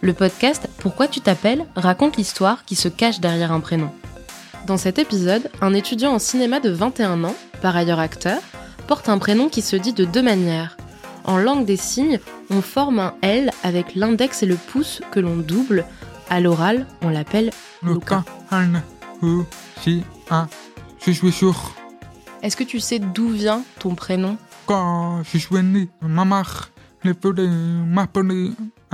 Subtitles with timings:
[0.00, 3.90] Le podcast Pourquoi tu t'appelles raconte l'histoire qui se cache derrière un prénom.
[4.66, 8.40] Dans cet épisode, un étudiant en cinéma de 21 ans, par ailleurs acteur,
[8.86, 10.76] porte un prénom qui se dit de deux manières.
[11.24, 15.36] En langue des signes, on forme un L avec l'index et le pouce que l'on
[15.36, 15.84] double.
[16.30, 17.50] À l'oral, on l'appelle
[17.82, 18.24] Luca.
[19.20, 21.74] Je suis sûr.
[22.42, 24.36] Est-ce que tu sais d'où vient ton prénom?
[24.64, 25.88] Quand je suis né,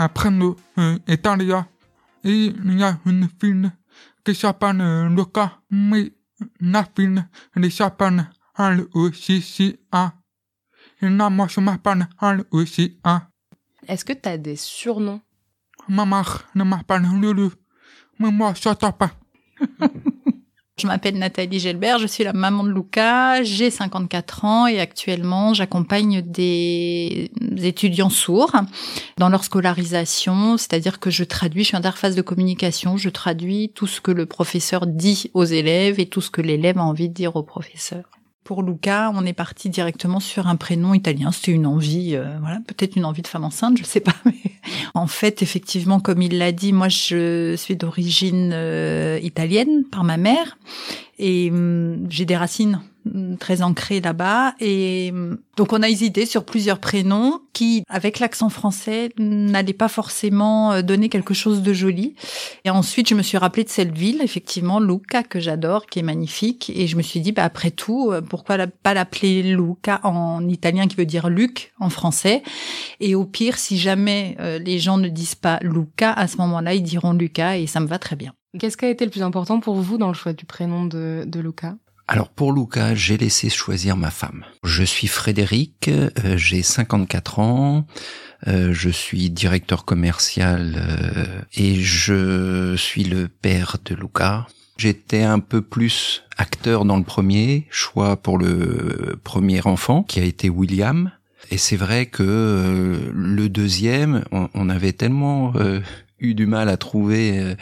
[0.08, 1.66] prénom euh, italien.
[2.24, 3.70] Et il y a une fille
[4.24, 6.12] qui s'appelle euh, Luca, mais
[6.60, 7.22] la fille
[7.54, 8.28] elle s'appelle
[8.58, 9.78] elle aussi si.
[11.02, 13.22] Et là, moi, je m'appelle elle aussi un.
[13.86, 15.20] Est-ce que tu as des surnoms?
[15.88, 17.50] Ma mère ne m'appelle Lulu,
[18.18, 19.10] mais moi, je t'appelle.
[20.76, 25.54] Je m'appelle Nathalie Gelbert, je suis la maman de Luca, j'ai 54 ans et actuellement
[25.54, 27.30] j'accompagne des
[27.62, 28.56] étudiants sourds
[29.16, 33.86] dans leur scolarisation, c'est-à-dire que je traduis, je suis interface de communication, je traduis tout
[33.86, 37.14] ce que le professeur dit aux élèves et tout ce que l'élève a envie de
[37.14, 38.02] dire au professeur.
[38.44, 41.32] Pour Luca, on est parti directement sur un prénom italien.
[41.32, 44.14] C'était une envie, euh, voilà, peut-être une envie de femme enceinte, je sais pas.
[44.26, 44.34] Mais
[44.92, 50.18] en fait, effectivement, comme il l'a dit, moi, je suis d'origine euh, italienne par ma
[50.18, 50.58] mère
[51.18, 52.80] et hum, j'ai des racines
[53.38, 54.54] très ancrées là-bas.
[54.60, 59.88] Et hum, donc, on a hésité sur plusieurs prénoms qui, avec l'accent français, n'allaient pas
[59.88, 62.14] forcément euh, donner quelque chose de joli.
[62.64, 66.02] Et ensuite, je me suis rappelé de cette ville, effectivement, Luca, que j'adore, qui est
[66.02, 66.72] magnifique.
[66.74, 70.88] Et je me suis dit, bah, après tout, euh, pourquoi pas l'appeler Luca en italien,
[70.88, 72.42] qui veut dire Luc en français?
[73.00, 76.74] Et au pire, si jamais euh, les gens ne disent pas Luca, à ce moment-là,
[76.74, 78.32] ils diront Lucas et ça me va très bien.
[78.58, 81.24] Qu'est-ce qui a été le plus important pour vous dans le choix du prénom de,
[81.26, 81.74] de Luca
[82.06, 84.44] Alors pour Luca, j'ai laissé choisir ma femme.
[84.62, 87.86] Je suis Frédéric, euh, j'ai 54 ans,
[88.46, 94.46] euh, je suis directeur commercial euh, et je suis le père de Luca.
[94.76, 100.24] J'étais un peu plus acteur dans le premier, choix pour le premier enfant qui a
[100.24, 101.10] été William.
[101.50, 105.80] Et c'est vrai que euh, le deuxième, on, on avait tellement euh,
[106.24, 107.54] eu du mal à trouver euh,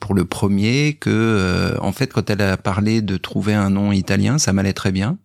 [0.00, 3.92] pour le premier que euh, en fait quand elle a parlé de trouver un nom
[3.92, 5.18] italien ça m'allait très bien.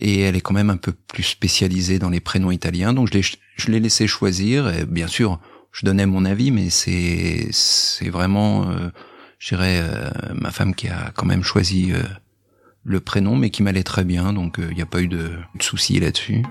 [0.00, 2.92] Et elle est quand même un peu plus spécialisée dans les prénoms italiens.
[2.92, 3.22] Donc je l'ai
[3.56, 4.68] je l'ai laissé choisir.
[4.68, 5.40] Et bien sûr
[5.72, 8.88] je donnais mon avis mais c'est c'est vraiment euh,
[9.38, 12.02] je dirais euh, ma femme qui a quand même choisi euh,
[12.84, 14.32] le prénom mais qui m'allait très bien.
[14.32, 16.42] Donc il n'y a pas eu de, de souci là-dessus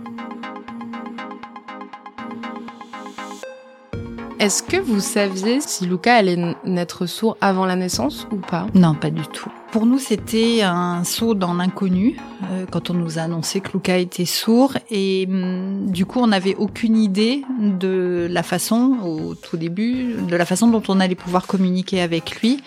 [4.39, 8.67] Est-ce que vous saviez si Luca allait naître sourd avant la naissance ou pas?
[8.75, 9.49] Non, pas du tout.
[9.71, 12.17] Pour nous, c'était un saut dans l'inconnu
[12.51, 16.27] euh, quand on nous a annoncé que Luca était sourd et hum, du coup, on
[16.27, 21.15] n'avait aucune idée de la façon, au tout début, de la façon dont on allait
[21.15, 22.61] pouvoir communiquer avec lui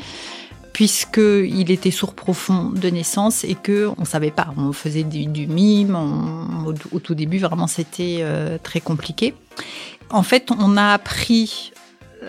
[0.72, 5.46] puisque il était sourd profond de naissance et que on savait pas, on faisait du,
[5.46, 5.96] mime,
[6.92, 9.34] au tout début vraiment c'était euh, très compliqué.
[10.10, 11.72] En fait, on a appris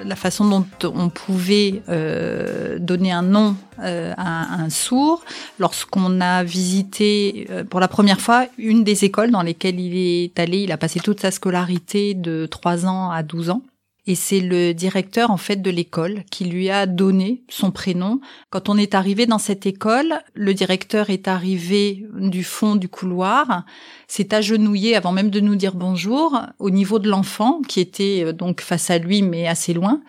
[0.06, 5.24] la façon dont on pouvait euh, donner un nom euh, à un sourd
[5.59, 10.40] lorsqu'on a visité euh, pour la première fois une des écoles dans lesquelles il est
[10.40, 10.59] allé.
[10.59, 13.62] Il a passé toute sa scolarité de 3 ans à 12 ans.
[14.07, 18.19] Et c'est le directeur en fait de l'école qui lui a donné son prénom.
[18.50, 23.63] Quand on est arrivé dans cette école, le directeur est arrivé du fond du couloir,
[24.07, 28.34] s'est agenouillé avant même de nous dire bonjour au niveau de l'enfant qui était euh,
[28.34, 30.01] donc face à lui mais assez loin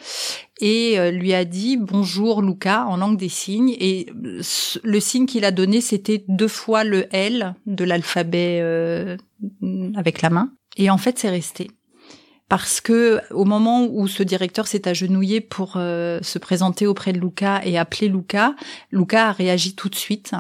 [0.62, 5.45] et euh, lui a dit bonjour Luca en langue des signes et le signe qu'il
[5.45, 9.16] a donné c'était deux fois le L de l'alphabet euh,
[9.97, 10.53] avec la main.
[10.77, 11.71] Et en fait c'est resté
[12.53, 17.19] parce que au moment où ce directeur s'est agenouillé pour euh, se présenter auprès de
[17.19, 18.54] Luca et appeler Luca,
[18.91, 20.33] Luca a réagi tout de suite,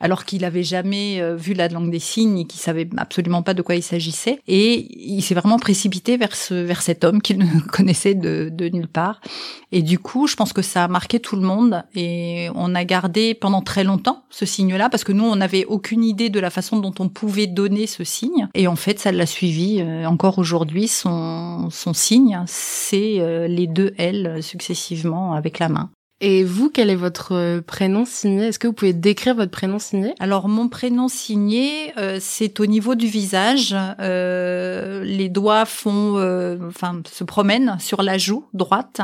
[0.00, 3.54] alors qu'il avait jamais euh, vu la langue des signes et qu'il savait absolument pas
[3.54, 4.40] de quoi il s'agissait.
[4.46, 8.68] Et il s'est vraiment précipité vers ce, vers cet homme qu'il ne connaissait de, de
[8.68, 9.20] nulle part.
[9.72, 12.84] Et du coup, je pense que ça a marqué tout le monde et on a
[12.84, 16.50] gardé pendant très longtemps ce signe-là parce que nous, on n'avait aucune idée de la
[16.50, 18.48] façon dont on pouvait donner ce signe.
[18.54, 20.88] Et en fait, ça l'a suivi euh, encore aujourd'hui.
[20.88, 25.90] Son, son signe, c'est euh, les deux L successivement avec la main.
[26.20, 28.46] Et vous, quel est votre euh, prénom signé?
[28.46, 30.14] Est-ce que vous pouvez décrire votre prénom signé?
[30.20, 33.74] Alors mon prénom signé, euh, c'est au niveau du visage.
[34.00, 36.14] Euh, les doigts font,
[36.68, 39.00] enfin, se promènent sur la joue droite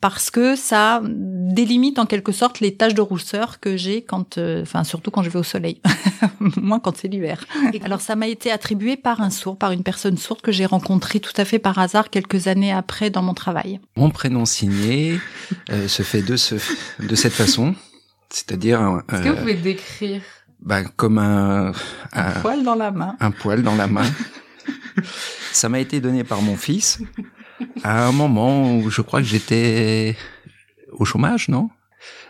[0.00, 4.62] parce que ça délimite en quelque sorte les taches de rousseur que j'ai quand, euh,
[4.62, 5.80] enfin, surtout quand je vais au soleil,
[6.40, 7.44] moins quand c'est l'hiver.
[7.82, 11.18] Alors ça m'a été attribué par un sourd, par une personne sourde que j'ai rencontrée
[11.18, 13.80] tout à fait par hasard quelques années après dans mon travail.
[13.96, 15.18] Mon prénom signé
[15.70, 16.54] euh, se fait de, ce,
[17.00, 17.74] de cette façon,
[18.30, 20.22] c'est-à-dire Est-ce que vous euh, pouvez décrire
[20.60, 21.72] bah, comme un,
[22.12, 23.16] un, Poil dans la main?
[23.18, 24.06] un poil dans la main.
[25.52, 27.00] Ça m'a été donné par mon fils
[27.82, 30.16] à un moment où je crois que j'étais
[30.92, 31.70] au chômage, non?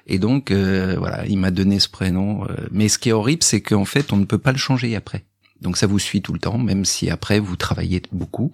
[0.06, 2.44] Et donc euh, voilà, il m'a donné ce prénom.
[2.44, 4.96] euh, Mais ce qui est horrible, c'est qu'en fait, on ne peut pas le changer
[4.96, 5.24] après.
[5.60, 8.52] Donc ça vous suit tout le temps, même si après vous travaillez beaucoup.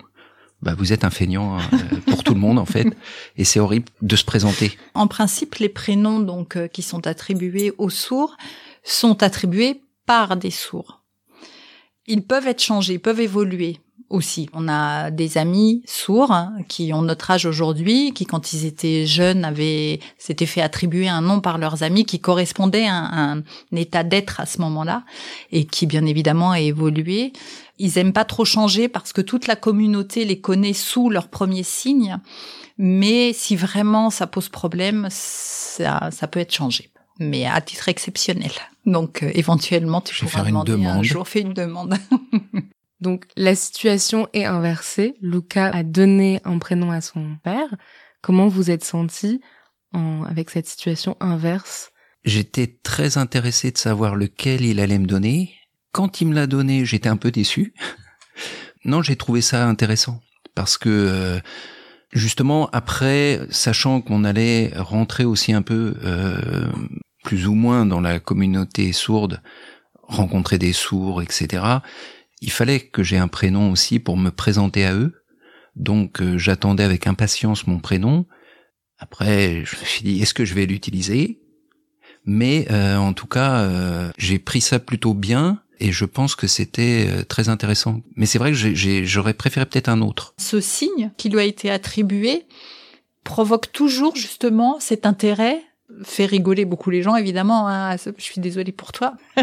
[0.63, 1.61] Bah, vous êtes un feignant euh,
[2.07, 2.87] pour tout le monde en fait,
[3.37, 4.79] et c'est horrible de se présenter.
[4.95, 8.37] En principe, les prénoms donc euh, qui sont attribués aux sourds
[8.83, 11.03] sont attribués par des sourds.
[12.07, 13.79] Ils peuvent être changés, peuvent évoluer
[14.11, 14.49] aussi.
[14.53, 19.07] On a des amis sourds hein, qui ont notre âge aujourd'hui, qui quand ils étaient
[19.07, 23.77] jeunes avaient s'étaient fait attribuer un nom par leurs amis qui correspondait à un, un
[23.77, 25.05] état d'être à ce moment-là
[25.53, 27.33] et qui bien évidemment a évolué.
[27.79, 31.63] Ils aiment pas trop changer parce que toute la communauté les connaît sous leur premier
[31.63, 32.19] signe.
[32.79, 36.91] Mais si vraiment ça pose problème, ça, ça peut être changé.
[37.21, 38.51] Mais à titre exceptionnel.
[38.87, 41.05] Donc euh, éventuellement, pourras faire une demander un demande.
[41.05, 41.97] jour, fais une demande.
[43.05, 45.15] Donc la situation est inversée.
[45.21, 47.69] Luca a donné un prénom à son père.
[48.23, 49.43] Comment vous êtes senti
[49.93, 51.93] en, avec cette situation inverse?
[52.25, 55.53] J'étais très intéressé de savoir lequel il allait me donner.
[55.93, 57.75] Quand il me l'a donné, j'étais un peu déçu.
[58.87, 60.23] non, j'ai trouvé ça intéressant
[60.55, 61.41] parce que euh,
[62.11, 66.73] justement après, sachant qu'on allait rentrer aussi un peu euh,
[67.23, 69.43] plus ou moins dans la communauté sourde,
[70.05, 71.83] rencontrer des sourds, etc.
[72.45, 75.15] Il fallait que j'ai un prénom aussi pour me présenter à eux.
[75.77, 78.27] Donc euh, j'attendais avec impatience mon prénom.
[78.99, 81.41] Après, je me suis dit, est-ce que je vais l'utiliser?
[82.27, 86.47] Mais euh, en tout cas, euh, j'ai pris ça plutôt bien et je pense que
[86.47, 88.03] c'était euh, très intéressant.
[88.15, 90.35] Mais c'est vrai que j'aurais préféré peut-être un autre.
[90.39, 92.45] Ce signe qui lui a été attribué
[93.25, 95.63] provoque toujours justement cet intérêt
[96.03, 99.15] fait rigoler beaucoup les gens évidemment hein, je suis désolée pour toi.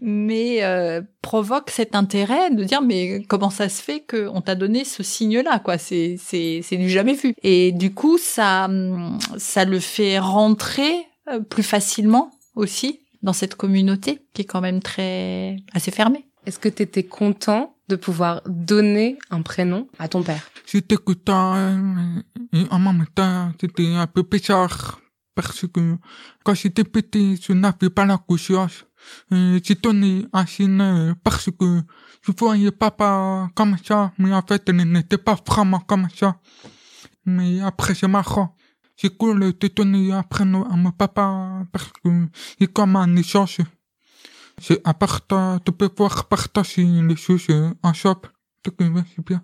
[0.00, 4.84] Mais euh, provoque cet intérêt de dire mais comment ça se fait qu'on t'a donné
[4.84, 5.78] ce signe là quoi?
[5.78, 7.34] C'est c'est c'est du jamais vu.
[7.42, 10.92] Et du coup ça hum, ça le fait rentrer
[11.30, 16.26] euh, plus facilement aussi dans cette communauté qui est quand même très assez fermée.
[16.46, 20.50] Est-ce que tu étais content de pouvoir donner un prénom à ton père?
[20.66, 22.20] J'étais content euh,
[22.52, 25.00] et en même temps, c'était un peu bizarre
[25.38, 25.96] parce que
[26.42, 28.84] quand j'étais petit, je n'avais pas la conscience.
[29.30, 31.80] Et J'ai donné signe euh, parce que
[32.22, 36.40] je voyais papa comme ça, mais en fait, il n'était pas vraiment comme ça.
[37.24, 38.56] Mais après, c'est marrant.
[38.96, 42.10] C'est cool de donner prénom à mon papa parce que
[42.58, 43.58] c'est comme un échange.
[44.60, 47.72] C'est important de pouvoir partager les choses euh.
[48.64, 49.40] Donc, euh, c'est bien.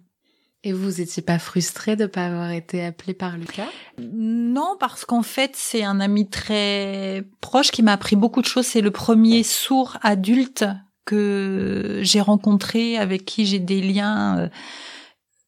[0.66, 3.68] Et vous étiez pas frustré de pas avoir été appelé par Lucas?
[3.98, 8.64] Non, parce qu'en fait, c'est un ami très proche qui m'a appris beaucoup de choses.
[8.64, 10.64] C'est le premier sourd adulte
[11.04, 14.48] que j'ai rencontré, avec qui j'ai des liens euh,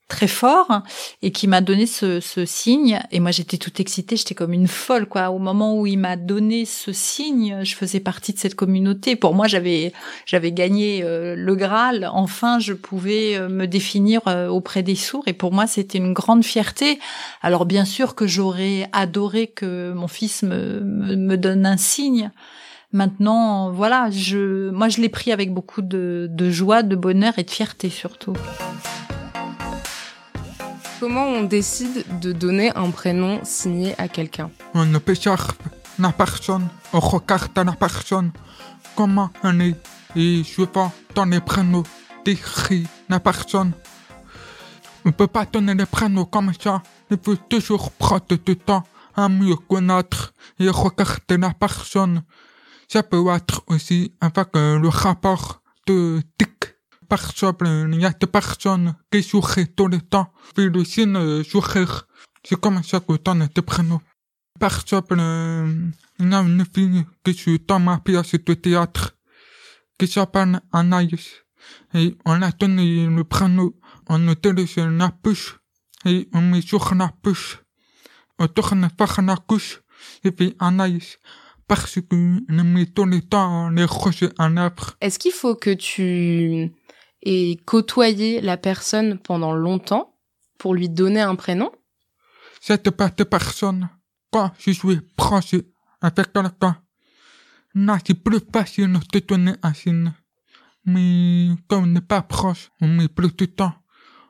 [0.09, 0.83] très forts
[1.23, 3.01] et qui m'a donné ce, ce signe.
[3.11, 5.31] Et moi, j'étais toute excitée, j'étais comme une folle, quoi.
[5.31, 9.17] Au moment où il m'a donné ce signe, je faisais partie de cette communauté.
[9.17, 9.93] Pour moi, j'avais
[10.25, 12.09] j'avais gagné euh, le Graal.
[12.13, 15.25] Enfin, je pouvais euh, me définir euh, auprès des sourds.
[15.27, 16.99] Et pour moi, c'était une grande fierté.
[17.43, 22.31] Alors bien sûr que j'aurais adoré que mon fils me, me, me donne un signe.
[22.93, 27.43] Maintenant, voilà, je, moi je l'ai pris avec beaucoup de, de joie, de bonheur et
[27.43, 28.35] de fierté surtout.
[30.99, 35.15] Comment on décide de donner un prénom signé à quelqu'un On ne peut
[35.99, 38.33] la personne, on regarde la personne,
[38.95, 39.77] comment elle est,
[40.17, 41.83] et souvent dans les prénoms,
[42.25, 43.73] décrit la personne.
[45.05, 48.83] On ne peut pas donner les prénoms comme ça, il faut toujours prendre du temps
[49.15, 52.23] à mieux connaître et regarder la personne.
[52.89, 56.23] Ça peut être aussi avec le rapport de
[57.09, 62.07] Par exemple, il a des personnes qui sourient tout le temps, puis le signe sourire.
[62.45, 64.01] C'est comme ça que donne des prénoms.
[64.59, 65.17] Par exemple,
[66.19, 69.17] il y a une fille qui joue dans ma pièce de théâtre,
[69.99, 71.45] qui s'appelle Anaïs.
[71.95, 73.73] Et on a donné le prénom,
[74.09, 75.55] on utilise la puce,
[76.05, 77.59] et on met sur la puce.
[78.39, 79.81] On tourne vers la couche,
[80.23, 81.19] J'ai fait Anaïs
[81.69, 82.17] parce que
[82.49, 84.95] ne me tenait temps les roches en arbre.
[85.01, 86.73] Est-ce qu'il faut que tu
[87.23, 90.15] aies côtoyé la personne pendant longtemps
[90.59, 91.71] pour lui donner un prénom
[92.61, 93.89] Cette personne,
[94.31, 95.55] quand je suis proche
[96.01, 96.77] avec quelqu'un,
[97.75, 100.13] n'a c'est plus facile de donner un signe.
[100.85, 103.75] Mais comme on n'est pas proche, on met plus de temps.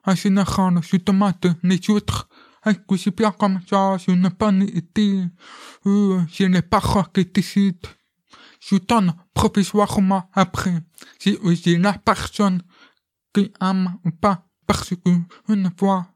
[0.05, 2.29] En général, je demande les autres.
[2.65, 3.97] Est-ce que c'est bien comme ça?
[3.99, 5.23] Je n'ai pas été,
[5.87, 6.83] euh, je n'ai pas
[7.15, 7.87] qui décide.
[8.61, 10.83] Je donne provisoirement après.
[11.21, 12.63] Si j'ai la personne
[13.37, 14.43] qui aime ou pas.
[14.67, 15.11] Parce que,
[15.49, 16.07] une fois,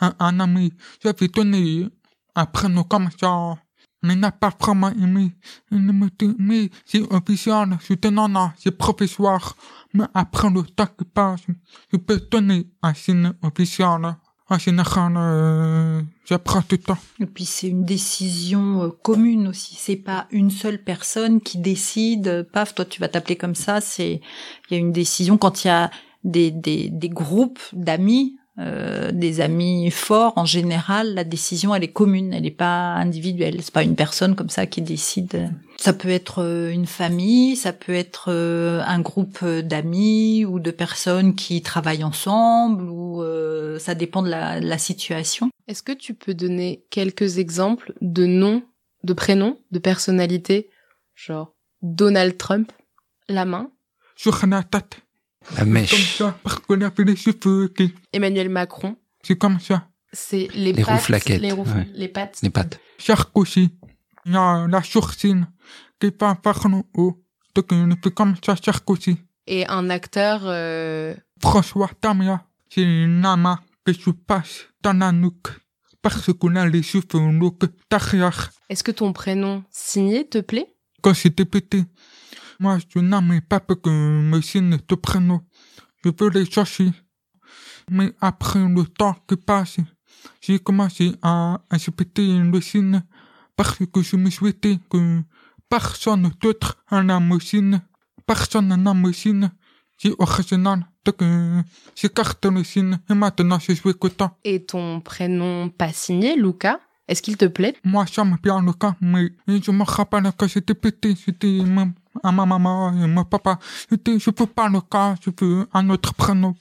[0.00, 0.72] un, un ami,
[1.02, 1.88] j'avais donné
[2.34, 3.56] un prénom comme ça.
[4.02, 5.32] Mais n'a pas vraiment aimé.
[5.70, 9.54] Il me dit, mais c'est officiel, c'est provisoire.
[9.92, 11.42] Mais après le temps qui passe,
[11.92, 14.16] je peux donner un signe officiel.
[14.52, 15.12] En général,
[16.26, 16.34] tout
[16.72, 16.98] le temps.
[17.20, 19.76] Et puis c'est une décision euh, commune aussi.
[19.76, 22.48] C'est pas une seule personne qui décide.
[22.52, 23.80] Paf, toi tu vas t'appeler comme ça.
[23.80, 24.20] C'est
[24.68, 25.90] il y a une décision quand il y a
[26.24, 31.14] des des, des groupes d'amis, euh, des amis forts en général.
[31.14, 32.34] La décision elle est commune.
[32.34, 33.56] Elle n'est pas individuelle.
[33.62, 35.50] C'est pas une personne comme ça qui décide.
[35.78, 40.60] Ça peut être euh, une famille, ça peut être euh, un groupe euh, d'amis ou
[40.60, 42.84] de personnes qui travaillent ensemble.
[42.84, 45.48] Ou euh, ça dépend de la, de la situation.
[45.68, 48.62] Est-ce que tu peux donner quelques exemples de noms,
[49.04, 50.68] de prénoms, de personnalités,
[51.14, 52.72] genre Donald Trump,
[53.28, 53.70] la main,
[55.50, 55.56] la.
[55.56, 56.16] La Comme mèche.
[56.18, 57.72] ça, parce qu'on avait les cheveux
[58.12, 59.86] Emmanuel Macron, c'est comme ça.
[60.12, 61.88] c'est les, Les pattes, rouflaquettes, les, rouf- ouais.
[61.94, 62.38] les pattes.
[62.42, 62.80] Les pattes.
[62.98, 63.70] Sarkozy.
[64.26, 65.46] Il y a la sourcine
[65.98, 67.22] qui va vers le haut.
[67.54, 69.16] Donc, on fait comme ça, Sarkozy.
[69.46, 75.48] Et un acteur, euh, François Tamia, c'est une lama que je passe dans la nuque.
[76.02, 77.56] Parce qu'on a les cheveux longs
[77.90, 78.50] derrière.
[78.68, 80.66] est-ce que ton prénom signé te plaît?
[81.02, 81.84] Quand j'étais petit,
[82.60, 85.40] moi, je n'aimais pas que me signe de prénom.
[86.04, 86.92] Je veux les chercher.
[87.90, 89.78] Mais après le temps qui passe,
[90.42, 93.02] j'ai commencé à respecter le signe
[93.56, 95.22] parce que je me souhaitais que
[95.70, 97.80] personne d'autre en a me signe.
[98.26, 99.50] Personne n'en me signe.
[99.96, 100.86] C'est original.
[101.04, 101.62] Donc, euh,
[101.96, 104.36] j'écarte le signe et maintenant je suis content.
[104.44, 107.74] Et ton prénom pas signé, Luca, est-ce qu'il te plaît?
[107.84, 112.32] Moi, j'aime bien le cas, mais je me rappelle que j'étais petit, j'étais même à
[112.32, 113.58] ma maman et mon papa.
[113.90, 116.54] Je veux pas le cas, je veux un autre prénom.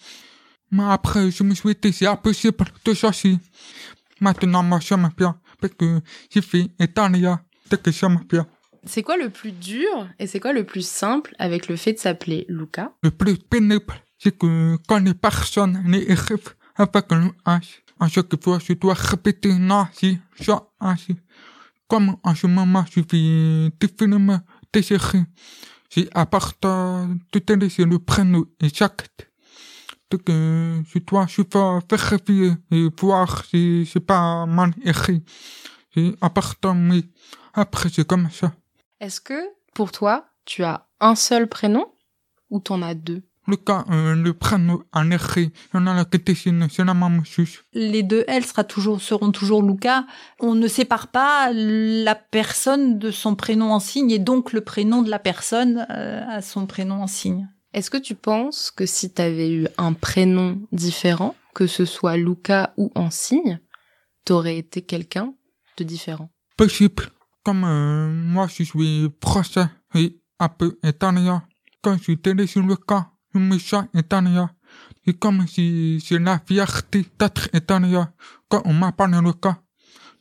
[0.72, 3.38] Mais après, je me suis dit, c'est impossible de chercher.
[4.22, 8.46] Maintenant, moi, j'aime bien, parce que j'ai fait Italia, donc que j'aime bien.
[8.86, 12.00] C'est quoi le plus dur et c'est quoi le plus simple avec le fait de
[12.00, 12.94] s'appeler Luca?
[13.03, 18.60] Le plus pénible, c'est que quand les personnes n'arrivent avec un H, à chaque fois,
[18.65, 21.15] je dois répéter non, si, ça, ah, si.
[21.88, 24.39] Comme en ce moment, je suis définitivement
[24.73, 25.23] désiré.
[25.89, 29.29] C'est important de te laisser le prénom exact.
[30.11, 31.43] Donc, euh, je dois, je
[31.89, 35.23] vérifier et voir si c'est pas mal écrit.
[35.93, 37.03] C'est important, mais
[37.53, 38.53] après, c'est comme ça.
[38.99, 39.39] Est-ce que
[39.73, 41.85] pour toi, tu as un seul prénom
[42.49, 43.23] ou t'en as deux?
[43.91, 44.15] Euh,
[47.74, 50.06] les deux L sera toujours, seront toujours Luca.
[50.39, 55.01] On ne sépare pas la personne de son prénom en signe et donc le prénom
[55.01, 57.48] de la personne euh, à son prénom en signe.
[57.74, 62.74] Est-ce que tu penses que si t'avais eu un prénom différent, que ce soit Luca
[62.77, 63.60] ou en signe,
[64.25, 65.34] t'aurais été quelqu'un
[65.77, 66.29] de différent?
[66.58, 67.03] Possible.
[67.44, 71.44] Comme euh, moi, je suis français et un peu italien.
[71.82, 73.12] Quand je suis sur le cas,
[73.59, 74.50] sens italien.
[75.05, 78.12] C'est comme si c'est la fierté d'être italien
[78.48, 79.62] quand on m'appelle le cas.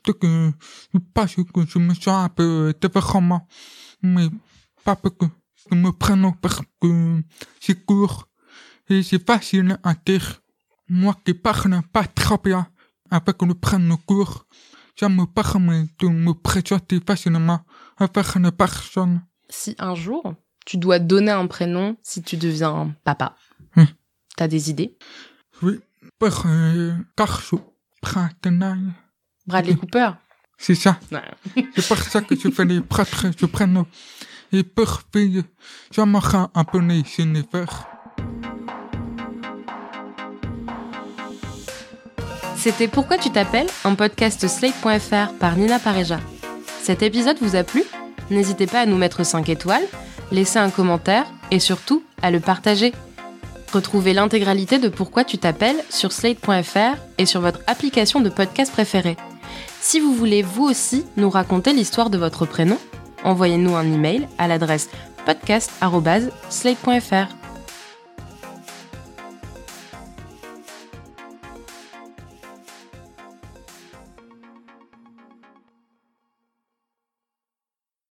[0.05, 0.51] Donc, euh,
[0.95, 3.47] je pense que je me sens un peu différemment.
[4.03, 4.29] Mais
[4.85, 5.27] pas parce que
[5.71, 7.23] je me prénom parce que
[7.61, 8.29] c'est court
[8.89, 10.41] et c'est facile à dire.
[10.91, 12.67] Moi qui parle pas très bien
[13.11, 14.47] avec le prénom court,
[14.99, 17.61] ça me permet de me présenter facilement
[17.99, 19.21] avec une personne.
[19.51, 20.35] Si un jour,
[20.69, 23.35] tu dois donner un prénom si tu deviens papa,
[23.75, 23.85] Hmm.
[24.37, 24.99] t'as des idées?
[25.63, 25.81] Oui.
[29.47, 30.11] Bradley Cooper?
[30.59, 30.99] C'est ça.
[31.11, 31.23] Ouais.
[31.75, 33.87] C'est pour ça que je fais les prêtres, je prénom.
[34.53, 35.43] Et pour fille,
[35.91, 37.03] j'aimerais un peu les.
[42.57, 46.21] C'était Pourquoi tu t'appelles un podcast slate.fr par Nina Pareja.
[46.83, 47.83] Cet épisode vous a plu?
[48.31, 49.85] N'hésitez pas à nous mettre 5 étoiles,
[50.31, 52.93] laisser un commentaire et surtout à le partager.
[53.73, 59.17] Retrouvez l'intégralité de Pourquoi tu t'appelles sur slate.fr et sur votre application de podcast préférée.
[59.81, 62.79] Si vous voulez vous aussi nous raconter l'histoire de votre prénom,
[63.25, 64.89] envoyez-nous un email à l'adresse
[65.27, 67.48] podcast.slate.fr.